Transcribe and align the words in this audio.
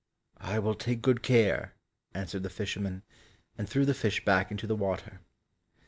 "I 0.39 0.57
will 0.57 0.73
take 0.73 1.03
good 1.03 1.21
care," 1.21 1.75
answered 2.15 2.41
the 2.41 2.49
fisherman, 2.49 3.03
and 3.55 3.69
threw 3.69 3.85
the 3.85 3.93
fish 3.93 4.25
back 4.25 4.49
into 4.49 4.65
the 4.65 4.75
water. 4.75 5.21